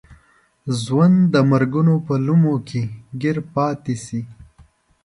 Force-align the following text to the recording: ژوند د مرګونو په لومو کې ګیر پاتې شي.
ژوند 0.81 1.17
د 1.33 1.35
مرګونو 1.51 1.93
په 2.05 2.13
لومو 2.25 2.55
کې 2.67 2.81
ګیر 3.21 3.37
پاتې 3.53 3.95
شي. 4.03 4.21